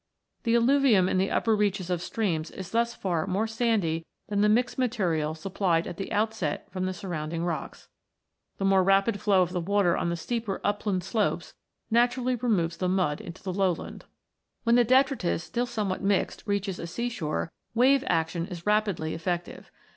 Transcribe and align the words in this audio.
The 0.45 0.55
alluvium 0.55 1.07
in 1.07 1.19
the 1.19 1.29
upper 1.29 1.55
reaches 1.55 1.91
of 1.91 2.01
streams 2.01 2.49
is 2.49 2.71
thus 2.71 2.95
far 2.95 3.27
more 3.27 3.45
sandy 3.45 4.03
than 4.29 4.41
the 4.41 4.49
mixed 4.49 4.79
material 4.79 5.35
supplied 5.35 5.85
at 5.85 5.97
the 5.97 6.11
outset 6.11 6.67
from 6.71 6.85
the 6.87 6.91
surrounding 6.95 7.45
rocks. 7.45 7.87
The 8.57 8.65
more 8.65 8.83
rapid 8.83 9.21
flow 9.21 9.43
of 9.43 9.51
the 9.51 9.61
water 9.61 9.95
on 9.95 10.09
the 10.09 10.15
steeper 10.15 10.59
upland 10.63 11.03
slopes 11.03 11.53
naturally 11.91 12.35
removes 12.35 12.77
the 12.77 12.89
mud 12.89 13.21
into 13.21 13.43
the 13.43 13.53
lowland. 13.53 14.05
When 14.63 14.73
the 14.73 14.83
detritus, 14.83 15.43
still 15.43 15.67
somewhat 15.67 16.01
mixed, 16.01 16.45
reaches 16.47 16.79
a 16.79 16.87
sea 16.87 17.09
shore, 17.09 17.51
wave 17.75 18.03
action 18.07 18.47
is 18.47 18.65
rapidly 18.65 19.13
effective. 19.13 19.69